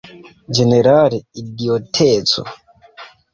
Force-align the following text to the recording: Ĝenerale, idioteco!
Ĝenerale, 0.59 1.19
idioteco! 1.41 2.47